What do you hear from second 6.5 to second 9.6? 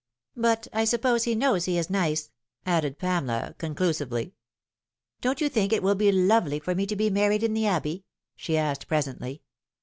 for me to be married in the Abbey?" she asked presently.